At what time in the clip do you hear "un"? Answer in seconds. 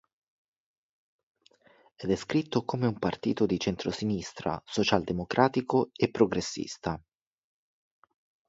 2.87-2.97